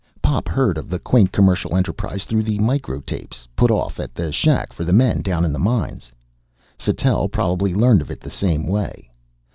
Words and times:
Pop 0.23 0.47
heard 0.49 0.79
of 0.79 0.89
the 0.89 0.97
quaint 0.97 1.31
commercial 1.31 1.75
enterprise 1.75 2.25
through 2.25 2.41
the 2.41 2.57
micro 2.57 3.01
tapes 3.01 3.47
put 3.55 3.69
off 3.69 3.99
at 3.99 4.15
the 4.15 4.31
shack 4.31 4.73
for 4.73 4.83
the 4.83 4.91
men 4.91 5.21
down 5.21 5.45
in 5.45 5.53
the 5.53 5.59
mine. 5.59 6.01
Sattell 6.79 7.29
probably 7.31 7.75
learned 7.75 8.01
of 8.01 8.09
it 8.09 8.19
the 8.21 8.31
same 8.31 8.65
way. 8.65 9.11